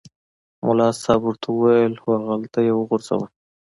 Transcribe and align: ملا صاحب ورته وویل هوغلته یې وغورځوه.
ملا 0.65 0.87
صاحب 1.03 1.21
ورته 1.25 1.47
وویل 1.49 1.93
هوغلته 2.03 2.59
یې 2.65 2.73
وغورځوه. 2.75 3.25